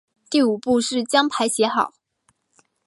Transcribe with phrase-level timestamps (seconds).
[0.31, 1.93] 第五步是将牌写好。